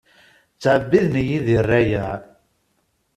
[0.55, 2.11] Ttɛebbiden-iyi di rrayeɛ.